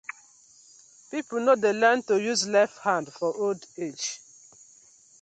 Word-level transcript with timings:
Person 1.09 1.45
no 1.45 1.53
dey 1.63 1.75
learn 1.81 1.99
to 2.07 2.15
use 2.31 2.43
left 2.57 2.77
hand 2.85 3.13
for 3.17 3.31
old 3.45 3.61
age: 3.85 4.05